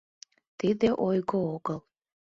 —Тиде 0.59 0.87
ойго 1.07 1.37
огыл! 1.55 1.79